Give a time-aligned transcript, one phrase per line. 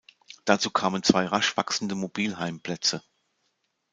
[0.45, 3.03] Dazu kamen zwei rasch wachsende Mobilheim-Plätze.